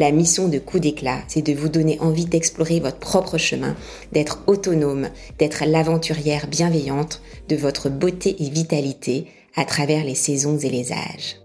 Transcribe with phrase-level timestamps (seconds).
[0.00, 3.76] La mission de Coup d'éclat, c'est de vous donner envie d'explorer votre propre chemin,
[4.12, 10.70] d'être autonome, d'être l'aventurière bienveillante de votre beauté et vitalité à travers les saisons et
[10.70, 11.36] les âges.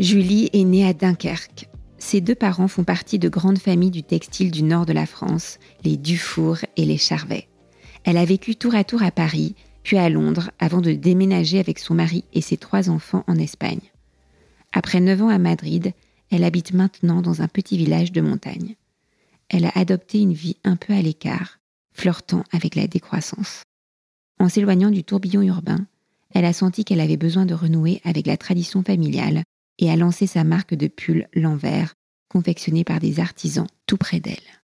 [0.00, 1.68] Julie est née à Dunkerque.
[1.98, 5.60] Ses deux parents font partie de grandes familles du textile du nord de la France,
[5.84, 7.46] les Dufour et les Charvet.
[8.02, 11.78] Elle a vécu tour à tour à Paris, puis à Londres avant de déménager avec
[11.78, 13.80] son mari et ses trois enfants en Espagne.
[14.72, 15.92] Après neuf ans à Madrid,
[16.30, 18.76] elle habite maintenant dans un petit village de montagne.
[19.48, 21.58] Elle a adopté une vie un peu à l'écart,
[21.92, 23.62] flirtant avec la décroissance.
[24.38, 25.86] En s'éloignant du tourbillon urbain,
[26.34, 29.42] elle a senti qu'elle avait besoin de renouer avec la tradition familiale
[29.78, 31.92] et a lancé sa marque de pull L'Envers,
[32.30, 34.61] confectionnée par des artisans tout près d'elle.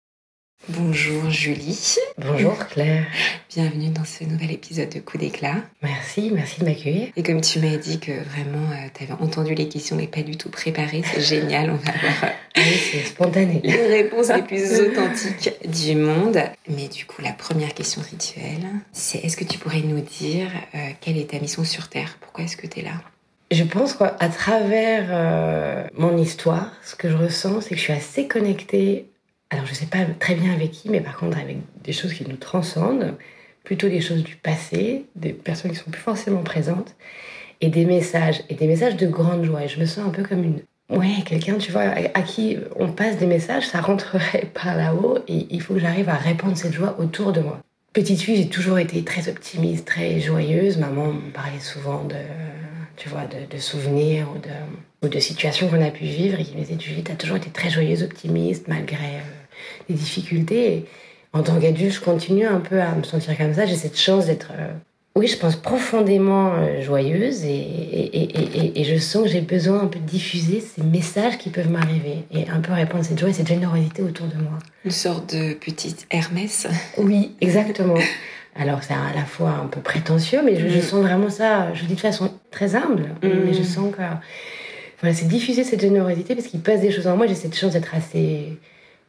[0.68, 1.96] Bonjour Julie.
[2.18, 3.04] Bonjour Claire.
[3.50, 5.56] Bienvenue dans ce nouvel épisode de Coup d'éclat.
[5.82, 7.08] Merci, merci de m'accueillir.
[7.16, 10.22] Et comme tu m'as dit que vraiment euh, tu avais entendu les questions mais pas
[10.22, 13.60] du tout préparées, c'est génial, on va avoir euh, ah oui, c'est spontané.
[13.64, 16.38] les réponses les plus authentiques du monde.
[16.68, 20.46] Mais du coup, la première question rituelle, c'est est-ce que tu pourrais nous dire
[20.76, 22.18] euh, quelle est ta mission sur Terre?
[22.20, 23.02] Pourquoi est-ce que tu es là?
[23.50, 28.26] Je pense qu'à travers mon histoire, ce que je ressens, c'est que je suis assez
[28.26, 29.06] connectée
[29.52, 32.14] alors je ne sais pas très bien avec qui, mais par contre avec des choses
[32.14, 33.14] qui nous transcendent,
[33.64, 36.96] plutôt des choses du passé, des personnes qui sont plus forcément présentes,
[37.60, 39.64] et des messages, et des messages de grande joie.
[39.64, 40.60] Et je me sens un peu comme une...
[40.88, 45.46] Ouais, quelqu'un, tu vois, à qui on passe des messages, ça rentrerait par là-haut, et
[45.50, 47.60] il faut que j'arrive à répandre cette joie autour de moi.
[47.92, 50.78] Petite fille, j'ai toujours été très optimiste, très joyeuse.
[50.78, 52.16] Maman me parlait souvent de,
[52.96, 56.40] tu vois, de, souvenirs ou de, ou de situations qu'on a pu vivre.
[56.40, 59.41] Et il me disait, Julie, t'as toujours été très joyeuse, optimiste, malgré euh,
[59.88, 60.72] des difficultés.
[60.72, 60.84] Et
[61.32, 63.66] en tant qu'adulte, je continue un peu à me sentir comme ça.
[63.66, 64.72] J'ai cette chance d'être, euh,
[65.16, 69.98] oui, je pense profondément euh, joyeuse et, et, je sens que j'ai besoin un peu
[69.98, 73.48] de diffuser ces messages qui peuvent m'arriver et un peu répandre cette joie et cette
[73.48, 74.58] générosité autour de moi.
[74.84, 76.66] Une sorte de petite Hermès.
[76.98, 77.98] Oui, exactement.
[78.54, 80.82] Alors c'est à la fois un peu prétentieux, mais je, mm.
[80.82, 83.28] sens vraiment ça, je le dis de façon très humble, mm.
[83.46, 84.02] mais je sens que
[85.00, 87.26] voilà, c'est diffuser cette générosité parce qu'il passe des choses en moi.
[87.26, 88.58] J'ai cette chance d'être assez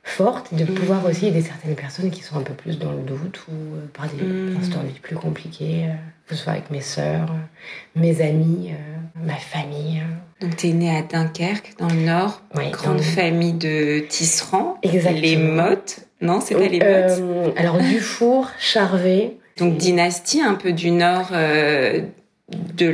[0.03, 1.05] forte, de pouvoir mm.
[1.09, 4.07] aussi aider certaines personnes qui sont un peu plus dans le doute ou euh, par
[4.09, 4.57] des mm.
[4.59, 5.93] instants de vie plus compliqués, euh,
[6.27, 8.71] que ce soit avec mes sœurs, euh, mes amis,
[9.15, 10.03] ma famille.
[10.41, 12.41] Donc tu es née à Dunkerque, dans le Nord,
[12.71, 15.21] grande famille de tisserands, Exactement.
[15.21, 19.37] les Mottes, non, c'est pas les Mottes Alors Dufour, Charvet.
[19.57, 21.31] Donc dynastie un peu du Nord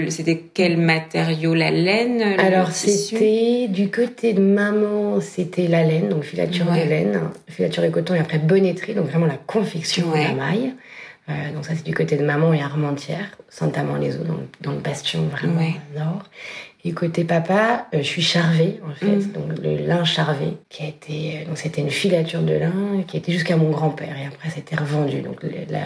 [0.10, 6.24] c'était quel matériau La laine Alors c'était du côté de maman, c'était la laine, donc
[6.24, 10.34] filature de laine, filature et coton et après bonneterie, donc vraiment la confection de la
[10.34, 10.74] maille.
[11.30, 15.22] Euh, donc ça c'est du côté de maman et Armentières, Saint-Amand-les-Eaux, dans, dans, le bastion
[15.28, 15.62] vraiment
[15.96, 16.24] nord.
[16.86, 19.32] Et côté papa, euh, je suis charvée en fait, mm.
[19.34, 23.18] donc le lin charvé, qui a été, euh, donc c'était une filature de lin qui
[23.18, 25.22] était jusqu'à mon grand-père et après c'était revendu.
[25.22, 25.82] Donc la,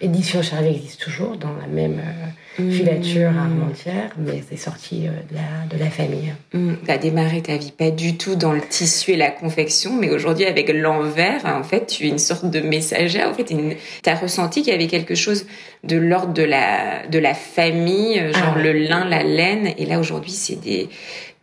[0.00, 2.26] édition charvée existe toujours dans la même euh,
[2.70, 6.32] filature à Armentières, mais c'est sorti de, la, de la famille.
[6.52, 6.74] Mm.
[6.84, 10.10] Tu as démarré ta vie pas du tout dans le tissu et la confection, mais
[10.10, 13.28] aujourd'hui avec l'envers, en fait, tu es une sorte de messagère.
[13.28, 15.46] En fait, tu as ressenti qu'il y avait quelque chose
[15.84, 19.98] de l'ordre de la, de la famille, genre ah le lin, la laine, et là
[19.98, 20.88] aujourd'hui, c'est des,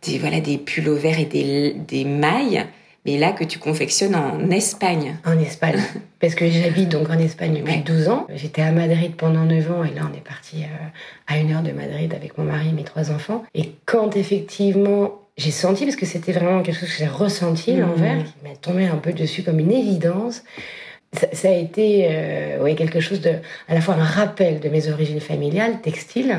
[0.02, 2.66] des, voilà, des pulls verts et des, des mailles.
[3.06, 5.16] Mais là, que tu confectionnes en Espagne.
[5.24, 5.80] En Espagne.
[6.20, 8.26] Parce que j'habite donc en Espagne depuis 12 ans.
[8.34, 11.62] J'étais à Madrid pendant 9 ans et là, on est parti euh, à une heure
[11.62, 13.44] de Madrid avec mon mari et mes trois enfants.
[13.54, 17.80] Et quand effectivement j'ai senti, parce que c'était vraiment quelque chose que j'ai ressenti, mmh.
[17.80, 20.42] l'envers, qui m'a tombé un peu dessus comme une évidence,
[21.12, 23.32] ça, a été euh, ouais, quelque chose de,
[23.68, 26.38] à la fois un rappel de mes origines familiales, textiles,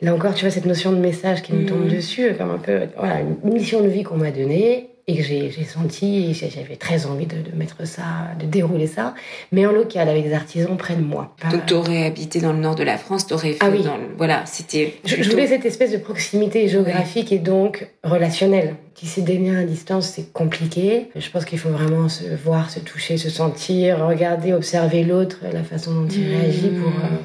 [0.00, 1.88] là encore, tu vois, cette notion de message qui me tombe mm.
[1.88, 5.64] dessus, comme un peu, voilà, une mission de vie qu'on m'a donnée et que j'ai
[5.64, 8.02] senti, j'avais très envie de, mettre ça,
[8.40, 9.14] de dérouler ça,
[9.52, 11.36] mais en local, avec des artisans près de moi.
[11.52, 13.84] Donc, tu aurais habité dans le nord de la France, tu aurais fait ah oui.
[13.84, 14.08] dans le...
[14.16, 14.94] Voilà, c'était...
[15.04, 18.74] Je, voulais cette espèce de proximité géographique et donc relationnelle.
[18.94, 21.10] Qui s'est donné à distance, c'est compliqué.
[21.14, 25.62] Je pense qu'il faut vraiment se voir, se toucher, se sentir, regarder, observer l'autre, la
[25.62, 26.90] façon dont il réagit pour...
[26.90, 27.04] Mm.
[27.04, 27.16] Euh,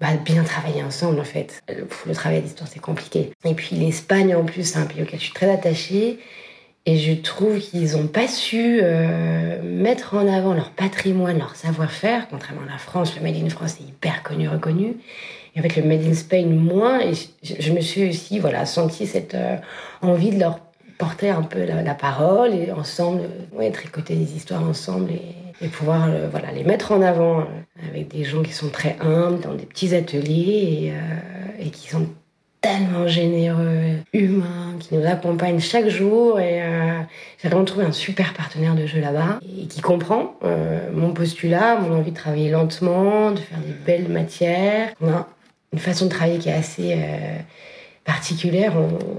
[0.00, 1.62] bah, bien travailler ensemble en fait.
[1.68, 3.30] Le, travail à distance c'est compliqué.
[3.44, 6.18] Et puis l'Espagne en plus, c'est un pays auquel je suis très attachée.
[6.84, 12.26] Et je trouve qu'ils n'ont pas su euh, mettre en avant leur patrimoine, leur savoir-faire.
[12.28, 14.96] Contrairement à la France, le Made in France est hyper connu, reconnu.
[15.54, 16.98] Et en fait, le Made in Spain, moins.
[17.00, 17.12] Et
[17.42, 19.56] je, me suis aussi voilà, senti cette euh,
[20.00, 20.58] envie de leur
[20.98, 26.28] porter un peu la, parole et ensemble, ouais, tricoter des histoires ensemble et, pouvoir euh,
[26.28, 27.46] voilà, les mettre en avant
[27.88, 30.92] avec des gens qui sont très humbles, dans des petits ateliers
[31.60, 32.08] et qui sont
[32.62, 36.40] tellement généreux, humain, qui nous accompagne chaque jour.
[36.40, 37.00] Et euh,
[37.42, 41.76] j'ai vraiment trouvé un super partenaire de jeu là-bas et qui comprend euh, mon postulat,
[41.80, 44.94] mon envie de travailler lentement, de faire des belles matières.
[45.00, 45.28] On a
[45.72, 47.38] une façon de travailler qui est assez euh,
[48.04, 48.74] particulière.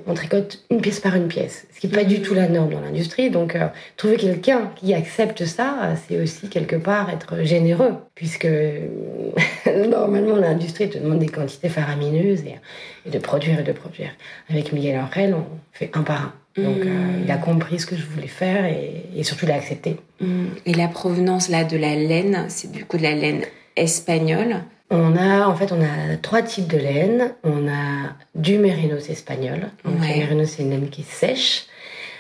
[0.06, 2.72] On, tricote une pièce par une pièce, ce qui n'est pas du tout la norme
[2.72, 3.30] dans l'industrie.
[3.30, 8.48] Donc, euh, trouver quelqu'un qui accepte ça, c'est aussi quelque part être généreux, puisque
[9.90, 14.12] normalement l'industrie te demande des quantités faramineuses et, de produire et de produire.
[14.50, 16.34] Avec Miguel Angel, on fait un par un.
[16.62, 19.98] Donc, euh, il a compris ce que je voulais faire et, surtout il a accepté.
[20.20, 20.46] Mm.
[20.68, 23.42] Et la provenance là de la laine, c'est du coup de la laine
[23.76, 24.58] espagnole.
[24.94, 27.34] On a, en fait, on a trois types de laine.
[27.44, 29.72] On a du mérinos espagnol.
[29.84, 31.66] Donc, le mérinos, c'est une laine qui est sèche.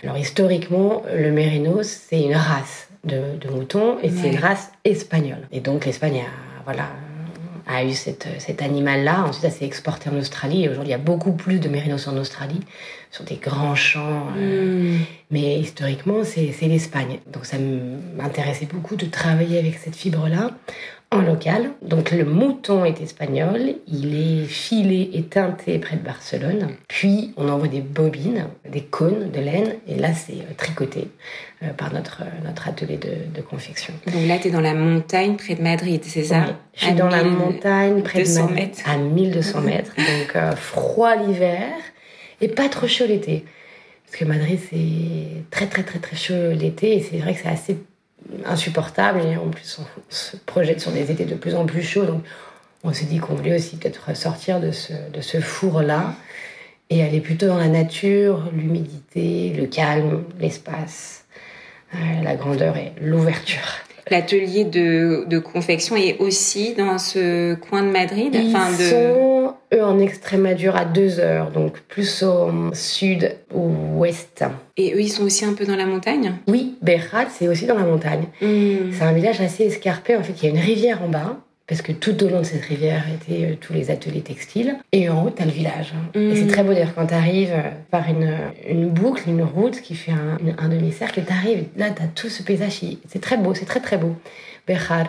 [0.02, 5.48] Alors, historiquement, le mérinos, c'est une race de, de moutons et c'est une race espagnole.
[5.52, 6.88] Et donc, l'Espagne a, voilà,
[7.68, 9.24] a eu cette, cet animal-là.
[9.28, 10.64] Ensuite, ça s'est exporté en Australie.
[10.64, 12.62] Et aujourd'hui, il y a beaucoup plus de mérinos en Australie,
[13.12, 14.28] sur des grands champs.
[14.36, 15.00] Euh, hmm.
[15.30, 17.20] mais historiquement, c'est l'Espagne.
[17.32, 17.58] Donc, ça
[18.18, 20.50] m'intéressait beaucoup de travailler avec cette fibre-là
[21.14, 21.72] en local.
[21.82, 26.70] Donc le mouton est espagnol, il est filé et teinté près de Barcelone.
[26.88, 31.08] Puis on envoie des bobines, des cônes de laine, et là c'est euh, tricoté
[31.64, 33.94] euh, par notre, euh, notre atelier de, confection.
[34.08, 36.46] Donc là tu es dans la montagne près de Madrid, c'est ça?
[36.74, 38.90] Je suis dans la montagne près de Madrid, mètres.
[38.90, 39.96] à 1200 mètres.
[39.96, 41.68] Donc froid l'hiver
[42.42, 43.46] et pas trop chaud l'été.
[44.06, 47.50] Parce que Madrid c'est très très très très chaud l'été et c'est vrai que c'est
[47.50, 47.78] assez
[48.46, 49.22] insupportable.
[49.22, 52.06] Et en plus, on se projette sur des étés de plus en plus chauds.
[52.06, 52.24] Donc,
[52.84, 56.16] on s'est dit qu'on voulait aussi peut-être sortir de ce, de ce four-là
[56.90, 61.26] et aller plutôt dans la nature, l'humidité, le calme, l'espace,
[61.96, 63.60] euh, la grandeur et l'ouverture.
[64.10, 68.84] L'atelier de, de, confection est aussi dans ce coin de Madrid Ils enfin, de...
[68.84, 74.44] sont, eux, en Extrémadure à deux heures, donc plus au sud ou ouest.
[74.78, 76.34] Et eux, ils sont aussi un peu dans la montagne?
[76.48, 78.26] Oui, Berrat, c'est aussi dans la montagne.
[78.42, 78.92] Hmm.
[78.92, 80.16] C'est un village assez escarpé.
[80.16, 81.38] En fait, il y a une rivière en bas
[81.74, 84.76] parce que tout au long de cette rivière étaient euh, tous les ateliers textiles.
[84.92, 85.92] Et en haut, t'as le village.
[86.14, 86.48] Et c'est mm.
[86.48, 88.32] très beau d'ailleurs quand t'arrives euh, par une,
[88.70, 92.44] une, boucle, une route qui fait un, un demi-cercle, et t'arrives, là, t'as tout ce
[92.44, 92.82] paysage.
[93.08, 94.16] C'est très beau, c'est très très beau.
[94.68, 95.08] Béjar.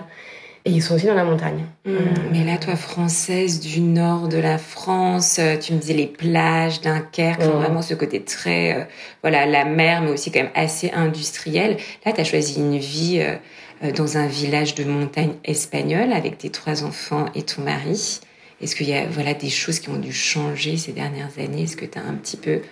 [0.64, 1.66] Et ils sont aussi dans la montagne.
[1.84, 1.92] Mm.
[2.32, 6.80] Mais là, toi, française du nord de la France, euh, tu me disais les plages,
[6.80, 8.88] Dunkerque, vraiment ce côté très,
[9.20, 11.76] voilà, la mer, mais aussi quand même assez industriel.
[12.06, 13.34] Là, tu as choisi une vie euh,
[13.96, 18.20] dans un village de montagne espagnol avec tes trois enfants et ton mari.
[18.60, 21.62] Est-ce qu'il y a voilà, des choses qui ont dû changer ces dernières années?
[21.64, 22.62] Est-ce que tu as un petit peu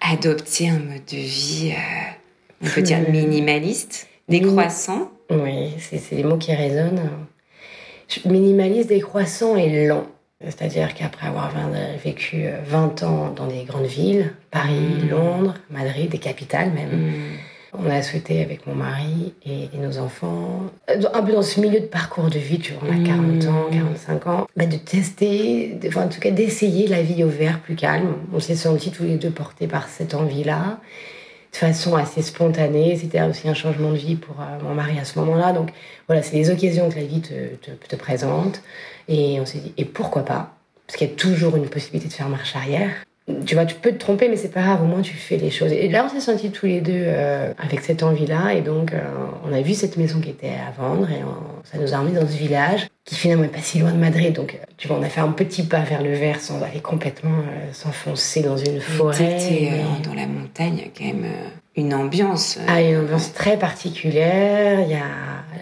[0.00, 5.10] adopté un mode de vie, euh, on peut dire minimaliste, décroissant?
[5.30, 7.10] Oui, c'est des mots qui résonnent.
[8.26, 10.06] Minimaliste, décroissant et lent.
[10.42, 11.52] C'est-à-dire qu'après avoir
[12.04, 15.08] vécu 20 euh, ans dans des grandes villes, Paris, mmh.
[15.08, 17.38] Londres, Madrid, des capitales même, mmh.
[17.76, 21.86] On a souhaité avec mon mari et, nos enfants, un peu dans ce milieu de
[21.86, 23.48] parcours de vie, tu vois, on a 40 mmh.
[23.48, 27.28] ans, 45 ans, bah, de tester, de, enfin, en tout cas d'essayer la vie au
[27.28, 28.14] vert plus calme.
[28.32, 30.78] On s'est sentis tous les deux portés par cette envie-là,
[31.52, 32.96] de façon assez spontanée.
[32.96, 35.52] C'était aussi un changement de vie pour euh, mon mari à ce moment-là.
[35.52, 35.70] Donc
[36.06, 37.54] voilà, c'est les occasions que la vie te,
[37.88, 38.62] te présente.
[39.08, 40.54] Et on s'est dit, et pourquoi pas?
[40.86, 42.92] Parce qu'il y a toujours une possibilité de faire marche arrière
[43.46, 45.50] tu vois, tu peux te tromper, mais c'est pas grave, au moins tu fais les
[45.50, 45.72] choses.
[45.72, 49.00] Et là, on s'est sentis tous les deux euh, avec cette envie-là, et donc euh,
[49.48, 51.22] on a vu cette maison qui était à vendre, et
[51.64, 54.34] ça nous a emmenés dans ce village qui finalement est pas si loin de Madrid.
[54.34, 56.80] Donc, euh, tu vois, on a fait un petit pas vers le vert sans aller
[56.80, 59.38] complètement s'enfoncer dans une forêt.
[60.04, 61.26] dans la montagne, quand même
[61.76, 62.58] une ambiance.
[62.68, 64.80] Ah, une ambiance très particulière.
[64.80, 65.04] Il y a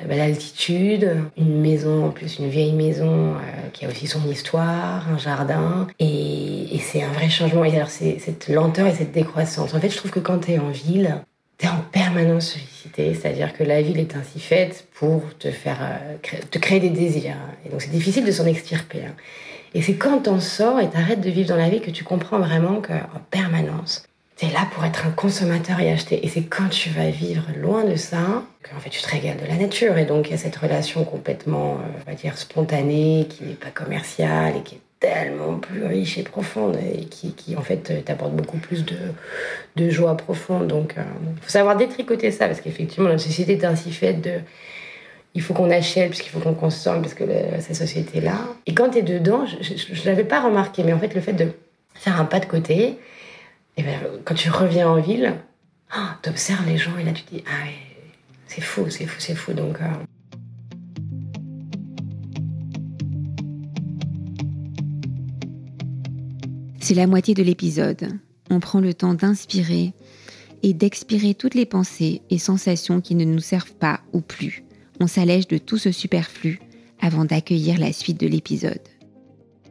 [0.09, 5.09] bah, l'altitude, une maison, en plus une vieille maison euh, qui a aussi son histoire,
[5.09, 5.87] un jardin.
[5.99, 7.65] Et, c'est un vrai changement.
[7.65, 9.75] Et alors, c'est cette lenteur et cette décroissance.
[9.75, 11.17] En fait, je trouve que quand tu es en ville,
[11.59, 13.15] tu es en permanence sollicité.
[13.15, 17.37] C'est-à-dire que la ville est ainsi faite pour te faire euh, te créer des désirs.
[17.65, 19.05] Et donc, c'est difficile de s'en extirper.
[19.07, 19.15] Hein.
[19.75, 22.39] Et c'est quand t'en sors et t'arrêtes de vivre dans la vie que tu comprends
[22.39, 24.05] vraiment qu'en permanence,
[24.43, 26.25] c'est là pour être un consommateur et acheter.
[26.25, 29.47] Et c'est quand tu vas vivre loin de ça qu'en fait tu te régales de
[29.47, 29.97] la nature.
[29.99, 33.55] Et donc il y a cette relation complètement, euh, on va dire, spontanée, qui n'est
[33.55, 38.33] pas commerciale et qui est tellement plus riche et profonde et qui, en fait t'apporte
[38.33, 40.67] beaucoup plus de, joie profonde.
[40.67, 44.41] Donc, il faut savoir détricoter ça parce qu'effectivement, notre société est ainsi faite de
[45.35, 47.25] il faut qu'on achète, parce qu'il faut qu'on consomme, parce que
[47.61, 48.39] cette société-là.
[48.67, 51.33] Et quand tu es dedans, je ne l'avais pas remarqué, mais en fait, le fait
[51.33, 51.49] de
[51.95, 52.99] faire un pas de côté,
[53.77, 55.35] et eh ben, quand tu reviens en ville,
[55.97, 57.69] oh, tu observes les gens et là tu te dis, ah
[58.47, 59.55] c'est fou, c'est fou, c'est fou.
[59.55, 59.81] Donc.
[59.81, 59.87] Euh,
[66.81, 68.09] c'est la moitié de l'épisode.
[68.51, 69.95] On prend le temps d'inspirer
[70.63, 74.65] et d'expirer toutes les pensées et sensations qui ne nous servent pas ou plus
[75.03, 76.61] on s'allège de tout ce superflu
[77.01, 78.81] avant d'accueillir la suite de l'épisode.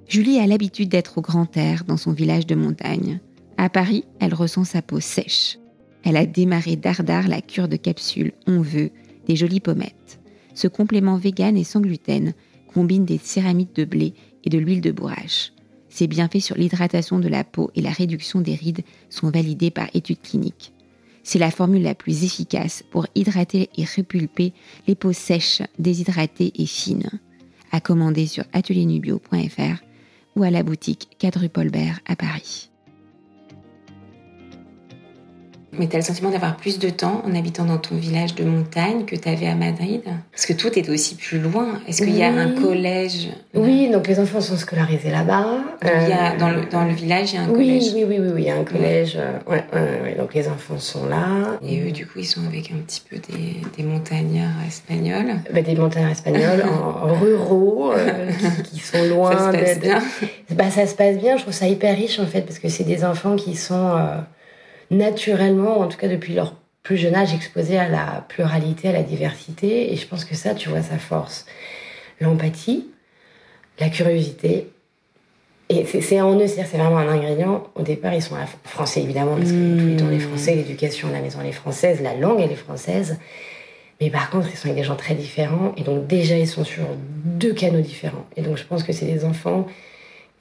[0.07, 3.21] Julie a l'habitude d'être au grand air dans son village de montagne.
[3.57, 5.57] À Paris, elle ressent sa peau sèche.
[6.03, 8.91] Elle a démarré dardard la cure de capsules On veut
[9.27, 10.19] des jolies pommettes.
[10.53, 12.33] Ce complément vegan et sans gluten
[12.73, 15.53] combine des céramides de blé et de l'huile de bourrache.
[15.89, 19.89] Ses bienfaits sur l'hydratation de la peau et la réduction des rides sont validés par
[19.93, 20.73] études cliniques.
[21.23, 24.53] C'est la formule la plus efficace pour hydrater et repulper
[24.87, 27.09] les peaux sèches, déshydratées et fines.
[27.71, 29.83] À commander sur atelierNubio.fr
[30.35, 32.70] ou à la boutique Quadrupolbert à Paris.
[35.77, 38.43] Mais tu as le sentiment d'avoir plus de temps en habitant dans ton village de
[38.43, 40.01] montagne que tu avais à Madrid
[40.31, 41.79] Parce que tout est aussi plus loin.
[41.87, 45.59] Est-ce qu'il y a un collège Oui, donc les enfants sont scolarisés là-bas.
[45.81, 48.41] A, dans, le, dans le village, il y a un collège Oui, oui, oui, oui,
[48.41, 49.17] il y a un collège.
[49.47, 49.63] Ouais.
[49.73, 51.57] Ouais, donc les enfants sont là.
[51.65, 55.61] Et eux, du coup, ils sont avec un petit peu des, des montagnards espagnols bah,
[55.61, 58.29] Des montagnards espagnols en, ruraux euh,
[58.63, 59.31] qui, sont loin.
[59.31, 60.01] Ça se passe bien
[60.51, 61.37] bah, Ça se passe bien.
[61.37, 63.95] Je trouve ça hyper riche, en fait, parce que c'est des enfants qui sont...
[63.97, 64.17] Euh,
[64.91, 69.03] naturellement, en tout cas depuis leur plus jeune âge, exposés à la pluralité, à la
[69.03, 69.91] diversité.
[69.91, 71.45] Et je pense que ça, tu vois, sa force.
[72.19, 72.87] L'empathie,
[73.79, 74.67] la curiosité.
[75.69, 77.63] Et c'est en eux, c'est vraiment un ingrédient.
[77.75, 79.97] Au départ, ils sont français, évidemment, parce que mmh.
[79.97, 83.17] tous les français, l'éducation à la maison, elle est française, la langue, elle est française.
[84.01, 85.73] Mais par contre, ils sont avec des gens très différents.
[85.77, 86.83] Et donc, déjà, ils sont sur
[87.23, 88.25] deux canaux différents.
[88.35, 89.67] Et donc, je pense que c'est des enfants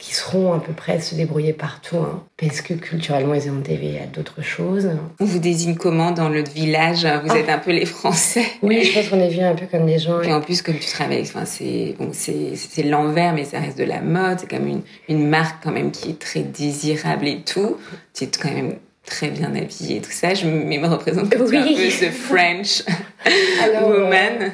[0.01, 3.61] qui seront à peu près à se débrouiller partout, hein, parce que culturellement ils ont
[3.61, 4.89] TV à d'autres choses.
[5.19, 7.05] On vous désigne comment dans le village?
[7.05, 7.37] Vous ah.
[7.37, 8.45] êtes un peu les Français.
[8.63, 10.19] Oui, je pense qu'on est vu un peu comme des gens.
[10.21, 13.83] Et en plus, comme tu travailles, enfin, c'est bon, c'est l'envers, mais ça reste de
[13.83, 14.39] la mode.
[14.39, 17.77] C'est comme une, une marque quand même qui est très désirable et tout.
[18.15, 20.33] Tu es quand même très bien habillée et tout ça.
[20.33, 22.83] Je me représente comme un peu ce French
[23.83, 24.51] woman.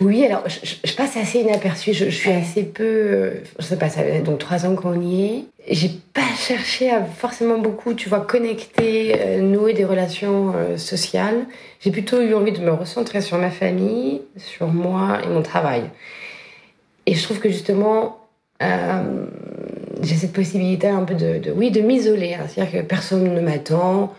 [0.00, 1.92] Oui, alors je, passe assez inaperçue.
[1.92, 3.32] Je, suis assez peu.
[3.58, 5.44] Je sais pas, ça fait donc trois ans qu'on y est.
[5.68, 11.46] J'ai pas cherché à forcément beaucoup, tu vois, connecter, euh, nouer des relations euh, sociales.
[11.80, 15.82] J'ai plutôt eu envie de me recentrer sur ma famille, sur moi et mon travail.
[17.04, 18.20] Et je trouve que justement,
[18.62, 19.26] euh,
[20.02, 22.34] j'ai cette possibilité un peu de, oui, de m'isoler.
[22.34, 22.46] Hein.
[22.48, 24.14] C'est-à-dire que personne ne m'attend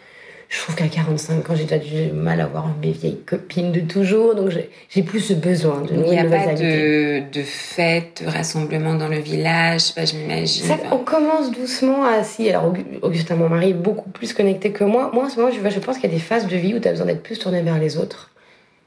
[0.52, 3.80] je trouve qu'à 45 ans, j'ai déjà du mal à voir mes vieilles copines de
[3.80, 4.52] toujours, donc
[4.90, 9.08] j'ai plus ce besoin de Il n'y a pas de, de fête, de rassemblement dans
[9.08, 10.66] le village, pas, je m'imagine.
[10.92, 12.24] On commence doucement à...
[12.24, 15.10] Si, alors Augustin, mon mari, est beaucoup plus connecté que moi.
[15.14, 16.80] Moi, en ce moment, je, je pense qu'il y a des phases de vie où
[16.80, 18.30] tu as besoin d'être plus tourné vers les autres,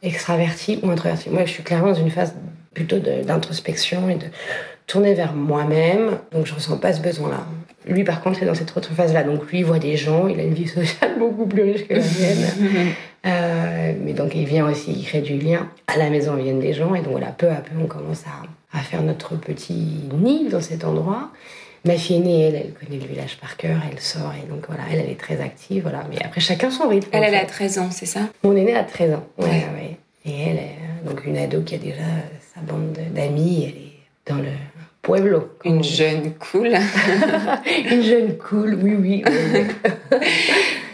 [0.02, 1.30] extraverti ou introverti.
[1.30, 2.34] Moi, je suis clairement dans une phase
[2.74, 4.26] plutôt d'introspection et de
[4.86, 7.46] tourner vers moi-même, donc je ressens pas ce besoin-là.
[7.86, 9.24] Lui, par contre, est dans cette autre phase-là.
[9.24, 11.94] Donc, lui, il voit des gens, il a une vie sociale beaucoup plus riche que
[11.94, 12.92] la mienne.
[13.26, 15.68] euh, mais donc, il vient aussi, il crée du lien.
[15.86, 18.78] À la maison viennent des gens, et donc, voilà, peu à peu, on commence à,
[18.78, 21.30] à faire notre petit nid dans cet endroit.
[21.86, 24.84] Ma fille aînée, elle, elle connaît le village par cœur, elle sort, et donc voilà,
[24.90, 26.04] elle, elle est très active, voilà.
[26.08, 27.10] Mais après, chacun son rythme.
[27.12, 28.20] Elle, elle a 13 ans, c'est ça?
[28.42, 29.98] Mon aînée a 13 ans, ouais, ouais.
[30.24, 32.04] Et elle, est donc une ado qui a déjà
[32.54, 34.48] sa bande d'amis, elle est dans le
[35.04, 35.50] Pueblo.
[35.64, 36.74] Une jeune cool.
[37.90, 39.24] une jeune cool, oui, oui.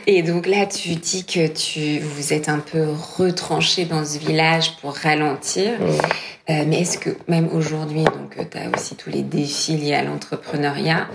[0.07, 4.77] Et donc là, tu dis que tu vous êtes un peu retranché dans ce village
[4.79, 5.71] pour ralentir.
[5.81, 10.03] Euh, mais est-ce que même aujourd'hui, donc tu as aussi tous les défis liés à
[10.03, 11.07] l'entrepreneuriat,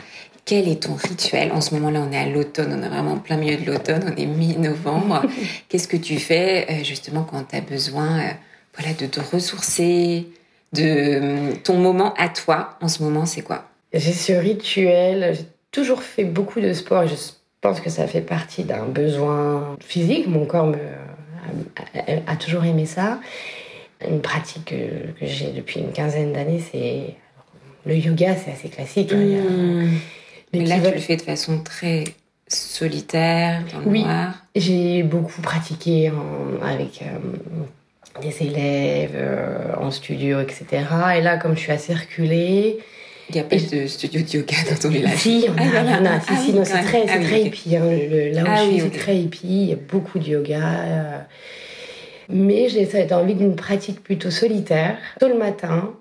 [0.46, 1.52] quel est ton rituel?
[1.52, 4.22] En ce moment-là, on est à l'automne, on est vraiment plein milieu de l'automne, on
[4.22, 5.24] est mi-novembre.
[5.70, 8.32] Qu'est-ce que tu fais euh, justement quand tu as besoin euh,
[8.78, 10.28] voilà, de te ressourcer,
[10.76, 13.66] de ton moment à toi en ce moment, c'est quoi?
[13.94, 17.16] J'ai ce rituel, j'ai toujours fait beaucoup de sport et je
[17.62, 20.28] pense que ça fait partie d'un besoin physique.
[20.28, 20.78] Mon corps me,
[22.28, 23.20] a, toujours aimé ça.
[24.08, 27.16] Une pratique que, j'ai depuis une quinzaine d'années, c'est
[27.86, 29.14] le yoga, c'est assez classique.
[29.14, 29.18] Hein.
[29.18, 29.90] Mmh.
[30.54, 32.04] Mais là, tu le fais de façon très
[32.48, 34.06] solitaire, dans le oui,
[34.56, 36.12] J'ai beaucoup pratiqué
[36.62, 37.18] avec euh,
[38.22, 40.66] des élèves, euh, en studio, etc.
[41.18, 42.80] Et là, comme je suis assez reculée,
[43.30, 46.16] Il n'y a pas de studio de yoga dans ton village Si, on a, ah,
[46.16, 46.20] a.
[46.20, 47.76] Si, ah, si, non, c'est très, ah, très hippie.
[47.76, 47.84] Hein.
[47.86, 49.48] Le, là où je suis, c'est très hippie.
[49.48, 50.62] Il y a beaucoup de yoga.
[50.64, 51.20] Euh.
[52.30, 55.94] Mais j'ai envie d'une pratique plutôt solitaire, tôt le matin,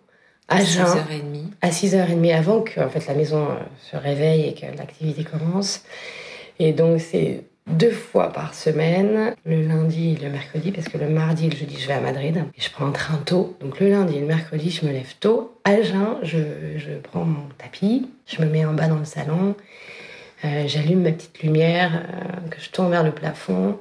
[0.49, 0.85] à, jeun.
[0.85, 1.45] 6h30.
[1.63, 3.55] À 6h30, avant que en fait, la maison euh,
[3.91, 5.83] se réveille et que l'activité commence.
[6.59, 11.09] Et donc, c'est deux fois par semaine, le lundi et le mercredi, parce que le
[11.09, 13.57] mardi et le jeudi, je vais à Madrid et je prends un train tôt.
[13.61, 15.59] Donc le lundi et le mercredi, je me lève tôt.
[15.65, 16.39] À jeun, je,
[16.77, 19.55] je prends mon tapis, je me mets en bas dans le salon,
[20.45, 23.79] euh, j'allume ma petite lumière, euh, que je tourne vers le plafond.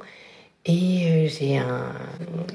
[0.66, 1.92] Et euh, j'ai un,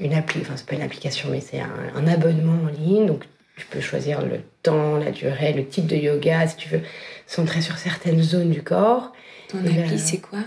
[0.01, 3.05] une appli, enfin c'est pas une application, mais c'est un, un, abonnement en ligne.
[3.05, 6.81] Donc tu peux choisir le temps, la durée, le type de yoga, si tu veux,
[7.27, 9.13] centrer sur certaines zones du corps.
[9.47, 10.39] Ton appli, c'est quoi?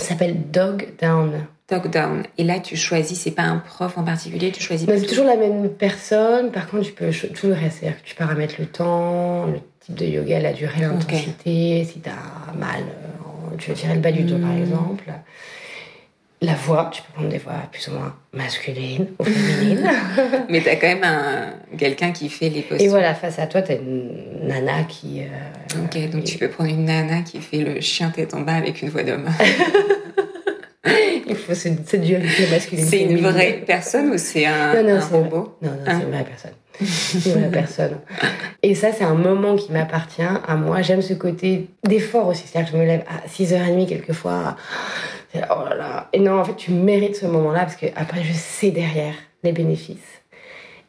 [0.00, 1.46] Ça s'appelle Dog Down.
[1.68, 2.24] Dog Down.
[2.38, 4.88] Et là, tu choisis, c'est pas un prof en particulier, tu choisis.
[4.88, 6.50] C'est toujours la même personne.
[6.50, 9.94] Par contre, tu peux tout le reste, c'est-à-dire que tu paramètres le temps, le type
[9.94, 14.10] de yoga, la durée, l'intensité, si tu as mal, euh, tu veux tirer le bas
[14.10, 14.62] du dos par hmm.
[14.62, 15.04] exemple.
[16.42, 19.90] La voix, tu peux prendre des voix plus ou moins masculines ou féminines.
[20.48, 22.86] Mais tu as quand même un, quelqu'un qui fait les postures.
[22.86, 24.10] Et voilà, face à toi, tu as une
[24.44, 25.20] nana qui.
[25.20, 28.54] Euh, ok, donc tu peux prendre une nana qui fait le chien tête en bas
[28.54, 29.28] avec une voix d'homme.
[31.26, 32.86] Il faut cette dualité masculine.
[32.86, 35.58] C'est une vraie personne ou c'est un, non, non, robot?
[35.62, 36.52] Non, non, c'est une vraie personne.
[36.82, 37.98] C'est une vraie personne.
[38.62, 40.82] Et ça, c'est un moment qui m'appartient à moi.
[40.82, 42.44] J'aime ce côté d'effort aussi.
[42.46, 44.56] C'est-à-dire que je me lève à 6h30 quelquefois
[45.34, 46.08] oh là là.
[46.12, 49.52] Et non, en fait, tu mérites ce moment-là parce que après, je sais derrière les
[49.52, 50.22] bénéfices.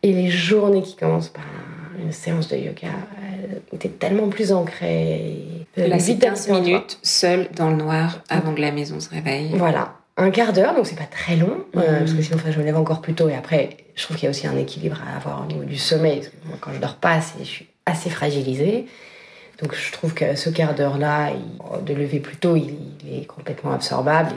[0.04, 1.44] Et les journées qui commencent par
[2.00, 2.90] une séance de yoga,
[3.78, 5.38] t'es tellement plus ancré.
[5.78, 9.52] Là, c'est 15 minutes seule dans le noir avant que la maison se réveille.
[9.54, 9.96] Voilà.
[10.18, 12.00] Un quart d'heure, donc c'est pas très long, euh, mmh.
[12.00, 13.30] parce que sinon je me lève encore plus tôt.
[13.30, 15.78] Et après, je trouve qu'il y a aussi un équilibre à avoir au niveau du
[15.78, 16.18] sommeil.
[16.18, 18.88] Parce que moi, quand je dors pas, je suis assez fragilisée.
[19.62, 21.32] Donc je trouve que ce quart d'heure-là,
[21.86, 22.78] de lever plus tôt, il,
[23.12, 24.32] est complètement absorbable.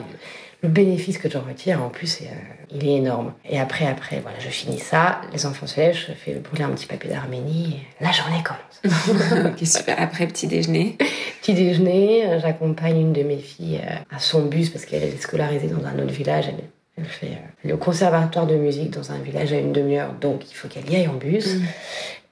[0.63, 2.25] le bénéfice que j'en retire, en plus, euh,
[2.71, 3.33] il est énorme.
[3.49, 6.71] Et après, après, voilà, je finis ça, les enfants se lèvent, je fais brûler un
[6.71, 8.75] petit papier d'Arménie, la journée commence.
[9.47, 9.97] ok, super.
[9.99, 10.97] Après, petit déjeuner
[11.41, 15.21] Petit déjeuner, euh, j'accompagne une de mes filles euh, à son bus parce qu'elle est
[15.21, 16.47] scolarisée dans un autre village.
[16.49, 20.69] Elle, fait le conservatoire de musique dans un village à une demi-heure, donc il faut
[20.69, 21.57] qu'elle y aille en bus.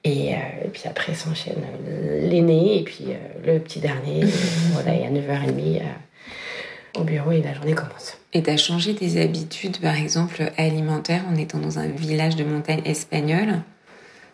[0.05, 4.25] Euh, et, puis après s'enchaîne l'aîné et puis euh, le petit dernier.
[4.73, 8.17] voilà, et à 9h30 euh, au bureau et la journée commence.
[8.33, 12.43] Et tu as changé tes habitudes, par exemple, alimentaires en étant dans un village de
[12.43, 13.61] montagne espagnol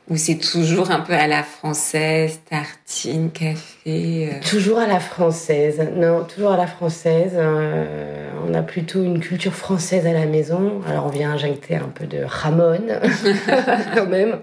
[0.10, 5.80] ou c'est toujours un peu à la française, tartine, café Toujours à la française.
[5.96, 7.38] Non, toujours à la française.
[7.38, 10.82] on a plutôt une culture française à la maison.
[10.88, 12.80] Alors on vient injecter un peu de ramon,
[13.96, 14.40] quand même.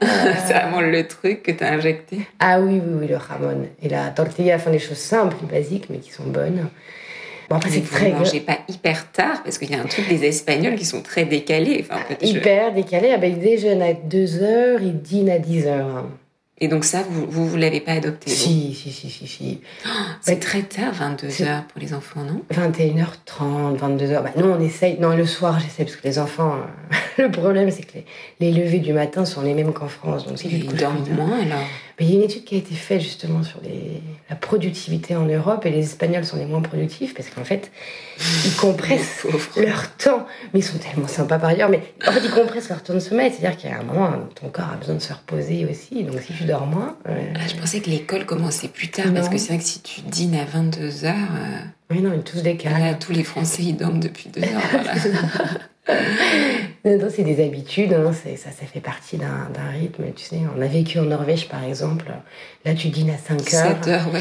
[0.46, 3.66] c'est vraiment le truc que tu as injecté Ah oui, oui, oui, le ramon.
[3.82, 6.68] Et la tortilla font des choses simples, basiques, mais qui sont bonnes.
[7.48, 8.10] Bon, après, c'est très.
[8.10, 11.00] Vous mangez pas hyper tard, parce qu'il y a un truc des Espagnols qui sont
[11.02, 11.86] très décalés.
[11.88, 13.10] Enfin, hyper décalés.
[13.14, 16.04] Ah ben, ils déjeunent à 2h, ils dînent à 10h.
[16.60, 19.60] Et donc ça, vous vous, vous l'avez pas adopté Si, si, si, si, si.
[20.20, 22.42] c'est bah, très tard, 22 heures pour les enfants, non?
[22.52, 24.22] 21h30, 22h.
[24.22, 24.98] Bah, nous, on essaye.
[24.98, 26.56] Non, le soir, j'essaie parce que les enfants.
[26.56, 27.98] Euh, le problème, c'est que
[28.40, 30.26] les, les, levées du matin sont les mêmes qu'en France.
[30.26, 31.64] Donc, si ils dorment moins alors?
[31.98, 35.16] Mais il y a une étude qui a été faite justement sur les, la productivité
[35.16, 37.72] en Europe et les Espagnols sont les moins productifs parce qu'en fait,
[38.44, 40.26] ils compressent leur temps.
[40.54, 41.68] Mais ils sont tellement sympas par ailleurs.
[41.68, 43.32] Mais en fait, ils compressent leur temps de sommeil.
[43.32, 46.04] C'est-à-dire qu'il y a un moment, ton corps a besoin de se reposer aussi.
[46.04, 46.96] Donc si tu dors moins.
[47.08, 49.80] Euh, ah, je pensais que l'école commençait plus tard parce que c'est vrai que si
[49.80, 51.14] tu dînes à 22 heures.
[51.14, 51.58] Euh,
[51.90, 52.94] oui, non, ils tous décalés.
[53.00, 54.60] tous les Français, ils dorment depuis deux heures.
[57.10, 60.04] c'est des habitudes, hein, ça, ça fait partie d'un rythme.
[60.14, 62.06] Tu sais, on a vécu en Norvège, par exemple.
[62.64, 63.84] Là, tu dînes à 5 heures.
[63.84, 64.20] 7 heures, ouais.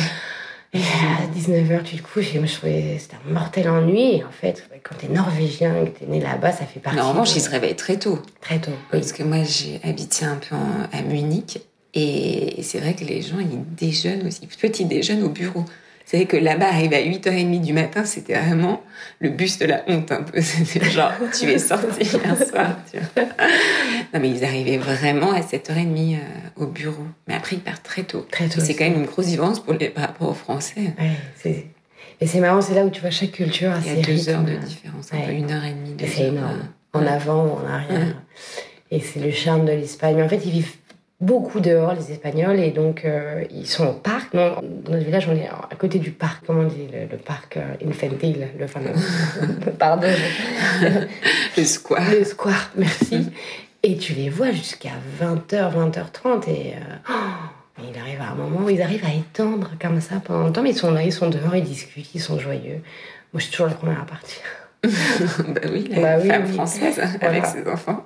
[0.73, 2.35] Et à 19h, tu te couches.
[2.35, 4.23] Et moi, je trouvais c'était un mortel ennui.
[4.23, 6.99] En fait, quand t'es norvégien, que t'es né là-bas, ça fait partie.
[6.99, 8.19] Non, en revanche, ils se réveillent très tôt.
[8.41, 8.71] Très tôt.
[8.91, 10.55] Parce que moi, j'ai habité un peu
[10.91, 11.59] à Munich.
[11.93, 14.45] Et c'est vrai que les gens, ils déjeunent aussi.
[14.45, 15.63] Petit déjeunent au bureau.
[16.07, 18.81] Vous savez que là-bas, arriver à 8h30 du matin, c'était vraiment
[19.19, 20.39] le bus de la honte un peu.
[20.41, 22.77] C'était genre, tu es sorti un soir.
[22.89, 23.25] Tu vois.
[24.13, 26.19] Non, mais ils arrivaient vraiment à 7h30 euh,
[26.55, 27.03] au bureau.
[27.27, 28.25] Mais après, ils partent très tôt.
[28.31, 28.61] Très tôt.
[28.63, 30.93] C'est quand même une grosse différence pour les, par rapport aux Français.
[30.97, 31.65] Ouais, c'est...
[32.21, 34.43] Et c'est marrant, c'est là où tu vois chaque culture Il y a deux heures
[34.43, 35.93] de différence, un peu une heure et demie.
[36.07, 36.69] C'est énorme.
[36.93, 38.15] En avant ou en arrière.
[38.91, 40.15] Et c'est le charme de l'Espagne.
[40.15, 40.76] Mais en fait, ils vivent
[41.19, 44.33] beaucoup dehors, les Espagnols, et donc euh, ils sont au parc.
[44.33, 47.73] dans notre village, on est à côté du parc, comment on dit, le, parc euh,
[47.87, 48.91] infantil, le fameux.
[49.79, 50.07] pardon.
[51.57, 52.11] le square.
[52.11, 53.31] Le square, merci.
[53.83, 58.69] Et tu les vois jusqu'à 20h, 20h30, et euh, oh, il arrive à moments où
[58.69, 61.55] ils arrivent à étendre comme ça pendant longtemps, mais ils sont là, ils sont dehors,
[61.55, 62.81] ils discutent, ils sont joyeux.
[63.33, 64.41] Moi, je suis toujours la première à partir.
[64.83, 68.05] bah oui, la bah femme française avec ses enfants.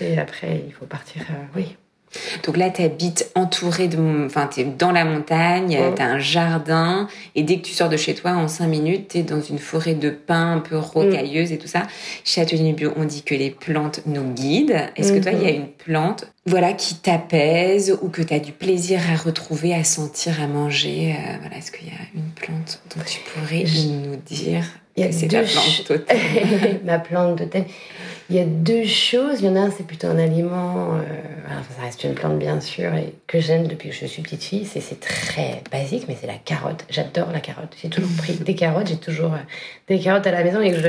[0.00, 1.76] Et après, il faut partir, euh, oui.
[2.44, 4.26] Donc là, tu habites entouré de...
[4.26, 7.88] Enfin, tu es dans la montagne, tu as un jardin, et dès que tu sors
[7.88, 10.76] de chez toi, en cinq minutes, tu es dans une forêt de pins un peu
[10.76, 11.82] rocailleuse et tout ça.
[12.24, 14.88] Chez Atelier Bio, on dit que les plantes nous guident.
[14.96, 15.60] Est-ce que toi, il y a mhm.
[15.60, 20.42] une plante voilà, qui t'apaise ou que tu as du plaisir à retrouver, à sentir,
[20.42, 24.64] à manger euh, voilà, Est-ce qu'il y a une plante dont tu pourrais nous dire
[24.96, 25.92] que c'est ta plante
[26.84, 27.64] Ma plante totale.
[28.30, 29.40] Il y a deux choses.
[29.40, 30.94] Il y en a un, c'est plutôt un aliment.
[30.94, 31.00] Euh,
[31.76, 34.64] ça reste une plante, bien sûr, et que j'aime depuis que je suis petite fille.
[34.64, 36.84] C'est très basique, mais c'est la carotte.
[36.90, 37.74] J'adore la carotte.
[37.80, 38.88] J'ai toujours pris des carottes.
[38.88, 39.38] J'ai toujours euh,
[39.88, 40.88] des carottes à la maison et que je,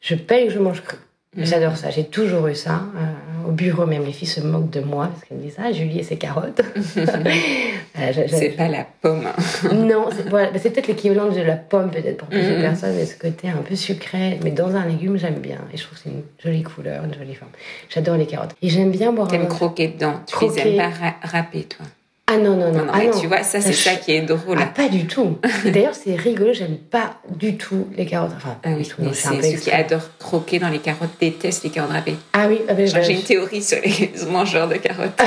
[0.00, 0.96] je paye et que je mange cru.
[1.36, 1.44] Mm.
[1.44, 2.82] J'adore ça, j'ai toujours eu ça.
[2.96, 5.70] Euh, au bureau, même les filles se moquent de moi parce qu'elles me disent Ah,
[5.70, 6.60] Julie et ses carottes.
[6.96, 9.28] euh, c'est pas la pomme.
[9.72, 12.62] non, c'est voilà, c'est peut-être l'équivalent de la pomme, peut-être pour plusieurs mm.
[12.62, 14.40] personnes, mais ce côté un peu sucré.
[14.42, 15.58] Mais dans un légume, j'aime bien.
[15.72, 17.52] Et je trouve que c'est une jolie couleur, une jolie forme.
[17.88, 18.56] J'adore les carottes.
[18.60, 19.28] Et j'aime bien boire.
[19.28, 20.14] T'aimes croquer dedans.
[20.26, 21.86] Tu les aimes pas râper, toi
[22.32, 22.86] ah non, non, non.
[22.92, 23.20] ah, non.
[23.20, 24.58] Tu vois, ça, c'est ça qui est drôle.
[24.60, 25.38] Ah, pas du tout.
[25.64, 28.30] D'ailleurs, c'est rigolo, j'aime pas du tout les carottes.
[28.36, 31.90] Enfin, ah oui, mais c'est ceux qui adorent croquer dans les carottes détestent les carottes
[31.90, 32.16] râpées.
[32.32, 35.20] Ah oui, ah ben, j'ai une théorie sur les mangeurs de carottes.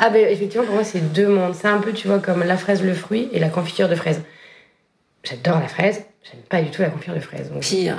[0.00, 1.54] ah ben, effectivement, pour moi, c'est deux mondes.
[1.54, 4.22] C'est un peu, tu vois, comme la fraise, le fruit et la confiture de fraise.
[5.24, 7.52] J'adore la fraise, j'aime pas du tout la confiture de fraise.
[7.60, 7.96] Pire,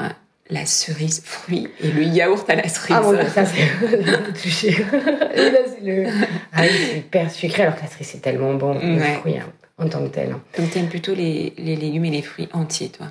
[0.50, 2.96] la cerise fruit et le yaourt à la cerise.
[2.98, 4.70] Ah bon, ça c'est touché.
[4.70, 6.06] et là c'est le.
[6.52, 9.88] Ah c'est hyper sucré alors que la cerise c'est tellement bon, le fruit hein, en
[9.88, 10.32] tant que tel.
[10.32, 10.42] Hein.
[10.58, 13.08] Donc t'aimes plutôt les, les, légumes et les fruits entiers, toi?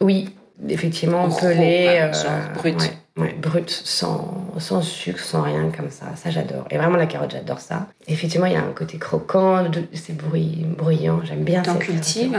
[0.00, 0.34] Oui,
[0.68, 1.98] effectivement, pelés.
[2.00, 2.92] Euh, genre brut.
[3.16, 6.14] Ouais, brut, sans, sans sucre, sans rien comme ça.
[6.16, 6.66] Ça j'adore.
[6.70, 7.86] Et vraiment la carotte, j'adore ça.
[8.08, 11.62] Effectivement, il y a un côté croquant, c'est bruyant, j'aime bien.
[11.62, 12.38] T'en cultives?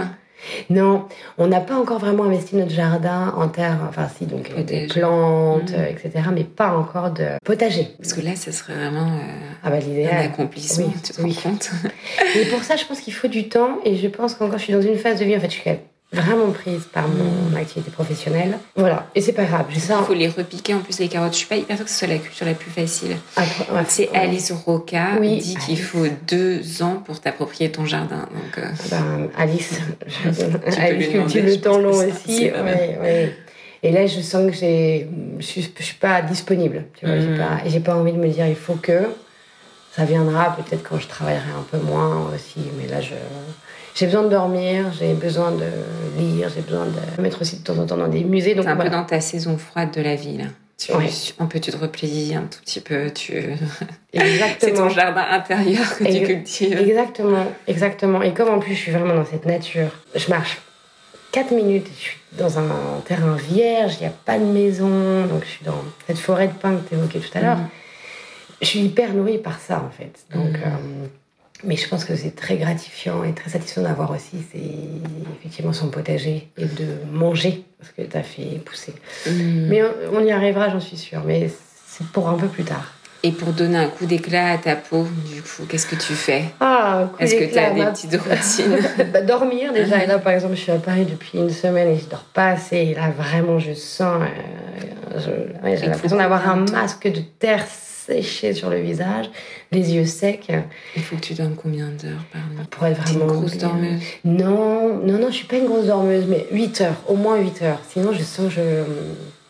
[0.69, 1.05] Non,
[1.37, 5.71] on n'a pas encore vraiment investi notre jardin en terre, enfin si, donc des plantes,
[5.71, 6.05] mmh.
[6.05, 7.89] etc., mais pas encore de potager.
[7.97, 11.49] Parce que là, ce serait vraiment euh, ah bah, un accomplissement, oui, tu te rends
[11.51, 11.71] compte
[12.35, 14.73] Et pour ça, je pense qu'il faut du temps, et je pense qu'encore je suis
[14.73, 15.69] dans une phase de vie, en fait, je suis
[16.11, 17.57] vraiment prise par mon mm.
[17.57, 18.57] activité professionnelle.
[18.75, 19.65] Voilà, et c'est pas grave.
[19.73, 21.33] Il faut les repiquer en plus les carottes.
[21.33, 23.17] Je suis pas hyper sûre que ce soit la culture la plus facile.
[23.35, 23.43] Ah,
[23.87, 28.27] c'est Alice Roca oui, dit qu'il faut deux ans pour t'approprier ton jardin.
[28.31, 29.79] Donc, euh, ben, Alice,
[30.77, 32.51] Alice cultive le temps long aussi.
[33.83, 36.85] Et là, je sens que j'ai, je suis, suis pas disponible.
[36.99, 37.37] Tu vois, j'ai mm.
[37.37, 39.03] pas, j'ai pas envie de me dire il faut que.
[39.95, 43.15] Ça viendra peut-être quand je travaillerai un peu moins aussi, mais là je
[43.97, 45.65] j'ai besoin de dormir, j'ai besoin de
[46.19, 48.53] lire, j'ai besoin de mettre aussi de temps en temps dans des musées.
[48.53, 50.45] Donc un peu dans ta saison froide de la vie, là.
[50.77, 50.91] Tu,
[51.39, 53.09] Un peu, tu te replies un tout petit peu.
[53.09, 53.33] Tu...
[54.59, 56.77] C'est ton jardin intérieur que tu cultives.
[56.77, 58.21] Exactement, exactement.
[58.21, 60.59] Et comme en plus je suis vraiment dans cette nature, je marche
[61.31, 65.43] 4 minutes, je suis dans un terrain vierge, il n'y a pas de maison, donc
[65.43, 67.57] je suis dans cette forêt de pins que tu évoquais tout à l'heure.
[67.57, 67.69] Mhm.
[68.61, 70.13] Je suis hyper nourrie par ça en fait.
[70.31, 70.51] Donc.
[70.51, 70.63] Mhm.
[70.63, 71.07] Euh,
[71.63, 74.59] mais je pense que c'est très gratifiant et très satisfaisant d'avoir aussi c'est
[75.39, 78.93] effectivement son potager et de manger parce que tu as fait pousser.
[79.25, 79.67] Mm.
[79.67, 81.49] Mais on, y arrivera, j'en suis sûre, mais
[81.87, 82.93] c'est pour un peu plus tard.
[83.23, 86.45] Et pour donner un coup d'éclat à ta peau, du coup, qu'est-ce que tu fais?
[86.59, 88.77] Ah, Est-ce que tu as des petites routines?
[89.11, 90.03] Bah, Dormir déjà.
[90.03, 92.49] Et là, par exemple, je suis à Paris depuis une semaine et je dors pas
[92.49, 92.77] assez.
[92.77, 94.21] Et là, vraiment, je sens.
[95.17, 97.65] Euh, j'ai l'impression d'avoir un masque de terre
[98.07, 99.29] séché sur le visage,
[99.71, 100.51] les yeux secs.
[100.95, 102.65] Il faut que tu dormes combien d'heures par nuit?
[102.69, 103.33] Pour être vraiment.
[103.33, 107.03] une grosse dormeuse Non, non, non, je suis pas une grosse dormeuse, mais 8 heures,
[107.07, 107.81] au moins 8 heures.
[107.89, 108.83] Sinon, je sens que je...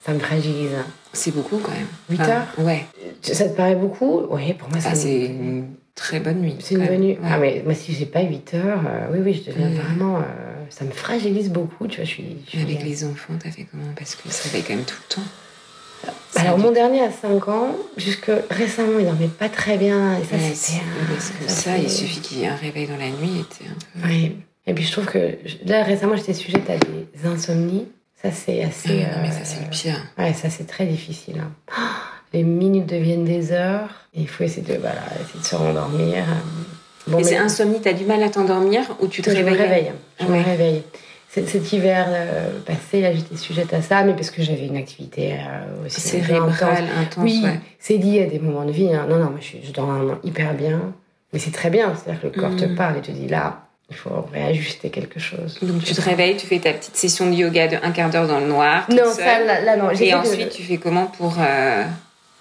[0.05, 0.71] ça me fragilise.
[1.13, 1.87] C'est beaucoup quand même.
[2.09, 2.47] 8 heures?
[2.59, 2.85] Ouais.
[3.21, 4.23] Ça te paraît beaucoup?
[4.29, 6.55] Oui, pour moi, ah, c'est une très bonne nuit.
[6.59, 7.17] C'est une bonne nuit.
[7.23, 10.17] Ah, mais moi, si j'ai pas 8 heures, euh, oui, oui, je deviens vraiment.
[10.17, 10.21] Euh,
[10.69, 12.05] ça me fragilise beaucoup, tu vois.
[12.05, 13.93] Je suis, Avec les enfants, t'as fait comment?
[13.95, 15.27] Parce que ça fait quand même tout le temps.
[16.35, 20.17] Alors, mon dernier a 5 ans, jusque récemment, il dormait pas très bien.
[20.19, 21.49] Et ça, c'était.
[21.49, 23.43] ça, il suffit qu'il y ait un réveil dans la nuit.
[23.65, 24.07] Un peu...
[24.07, 24.37] Oui.
[24.67, 27.87] Et puis, je trouve que là, récemment, j'étais sujette à des insomnies.
[28.21, 29.05] Ça, c'est assez.
[29.11, 29.99] Ah, mais ça, c'est le pire.
[30.17, 31.41] Ouais, ça, c'est très difficile.
[31.41, 31.51] Hein.
[32.33, 33.89] les minutes deviennent des heures.
[34.13, 36.23] Et il faut essayer de, voilà, essayer de se rendormir.
[37.07, 39.57] Bon, et c'est insomnie, t'as du mal à t'endormir ou tu te réveilles Je me
[39.57, 39.91] réveille.
[40.19, 40.83] Je me réveille
[41.29, 45.33] cet hiver euh, passé, là, j'étais sujette à ça, mais parce que j'avais une activité
[45.33, 47.23] euh, aussi cérébrale intense.
[47.23, 47.43] oui,
[47.79, 48.93] c'est lié à des moments de vie.
[48.93, 49.05] Hein.
[49.09, 50.93] Non, non, moi, je, je dors vraiment hyper bien,
[51.33, 51.93] mais c'est très bien.
[51.95, 52.75] C'est-à-dire que le corps te mm.
[52.75, 55.57] parle et te dit là, il faut réajuster quelque chose.
[55.61, 58.27] Donc tu te réveilles, tu fais ta petite session de yoga de un quart d'heure
[58.27, 58.85] dans le noir.
[58.89, 59.91] Non, ça, là, non.
[59.91, 61.83] Et ensuite, tu fais comment pour euh,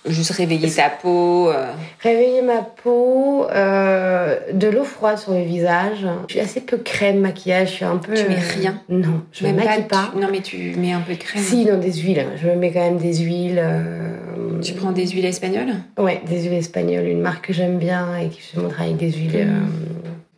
[0.07, 1.49] Juste réveiller ta peau.
[1.49, 1.67] euh.
[2.01, 6.07] Réveiller ma peau, euh, de l'eau froide sur le visage.
[6.29, 7.69] Je suis assez peu crème, maquillage.
[7.71, 8.15] Je suis un peu.
[8.15, 10.13] Tu mets euh, rien Non, je me Même maquille tu- pas.
[10.17, 11.43] Non, mais tu mets un peu de crème.
[11.43, 12.25] Si, non, des huiles.
[12.41, 13.61] Je me mets quand même des huiles.
[13.63, 15.75] euh, Tu prends des huiles espagnoles?
[15.99, 17.07] Ouais, des huiles espagnoles.
[17.07, 19.49] Une marque que j'aime bien et qui je montre avec des huiles.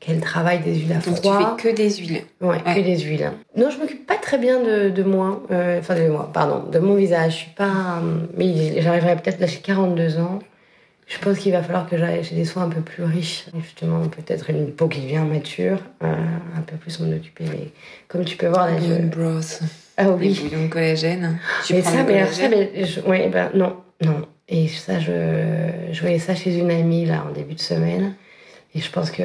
[0.00, 1.56] Qu'elle travaille des huiles à Donc froid.
[1.58, 2.22] tu fais que des huiles.
[2.40, 2.74] Ouais, Ouais.
[2.74, 3.32] que des huiles.
[3.56, 6.78] Non, je m'occupe pas très bien de, de moi, euh, enfin de moi, pardon, de
[6.78, 7.32] mon visage.
[7.32, 10.38] Je suis pas, euh, mais j'arriverai peut-être là j'ai 42 ans.
[11.06, 14.06] Je pense qu'il va falloir que j'aille chez des soins un peu plus riches, justement
[14.08, 16.06] peut-être une peau qui devient mature, euh,
[16.56, 17.44] un peu plus m'en occuper.
[17.50, 17.70] Mais
[18.08, 19.06] comme tu peux voir là, je...
[19.06, 19.60] Broth.
[19.96, 21.38] ah Les oui, bouillons de collagène.
[21.64, 24.26] Tu mais prends ça, mais ça, mais je- ouais, ben non, non.
[24.50, 25.10] Et ça, je,
[25.92, 28.12] je voyais ça chez une amie là en début de semaine.
[28.74, 29.22] Et je pense que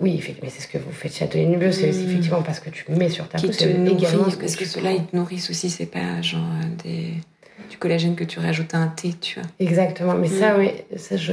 [0.00, 2.08] oui, mais c'est ce que vous faites chez Atelier Nubleux, c'est Mm.
[2.08, 4.64] effectivement parce que tu mets sur ta qui peau, te nourrit, ce que parce que
[4.66, 7.14] ceux-là, ils te nourrissent aussi, c'est pas genre euh, des,
[7.70, 9.48] du collagène que tu rajoutes à un thé, tu vois.
[9.58, 10.60] Exactement, mais ça, Mm.
[10.60, 11.32] oui, ça, je.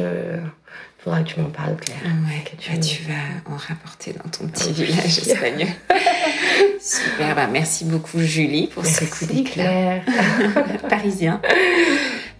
[0.99, 1.97] Faudra que tu m'en parles, Claire.
[2.29, 5.67] Ouais, Que tu bah, tu vas en rapporter dans ton petit village espagnol.
[6.79, 10.01] Super, bah, merci beaucoup Julie pour ce coup Merci, Claire.
[10.89, 11.41] parisien.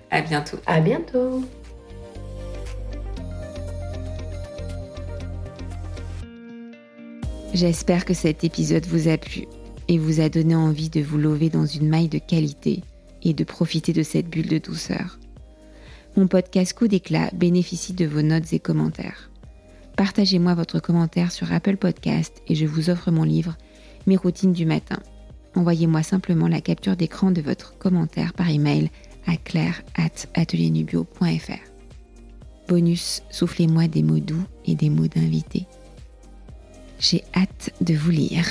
[0.09, 0.57] À bientôt.
[0.65, 1.43] À bientôt.
[7.53, 9.45] J'espère que cet épisode vous a plu
[9.87, 12.81] et vous a donné envie de vous lever dans une maille de qualité
[13.21, 15.19] et de profiter de cette bulle de douceur.
[16.17, 19.29] Mon podcast Coup d'éclat bénéficie de vos notes et commentaires.
[19.95, 23.55] Partagez-moi votre commentaire sur Apple Podcast et je vous offre mon livre
[24.07, 24.97] Mes routines du matin.
[25.53, 28.89] Envoyez-moi simplement la capture d'écran de votre commentaire par email
[29.27, 31.61] à claire@ateliernubio.fr.
[32.67, 35.67] Bonus, soufflez-moi des mots doux et des mots d'invité.
[37.03, 38.45] J'ai hâte de vous lire.